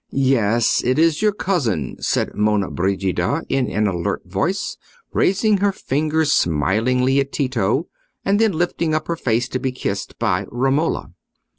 "Yes, 0.09 0.83
it 0.83 0.97
is 0.97 1.21
your 1.21 1.31
cousin," 1.31 1.95
said 1.99 2.33
Monna 2.33 2.71
Brigida, 2.71 3.43
in 3.49 3.69
an 3.69 3.85
alert 3.85 4.23
voice, 4.25 4.75
raising 5.13 5.57
her 5.57 5.71
fingers 5.71 6.33
smilingly 6.33 7.19
at 7.19 7.31
Tito, 7.31 7.85
and 8.25 8.39
then 8.39 8.53
lifting 8.53 8.95
up 8.95 9.07
her 9.07 9.15
face 9.15 9.47
to 9.49 9.59
be 9.59 9.71
kissed 9.71 10.17
by 10.17 10.47
Romola. 10.49 11.11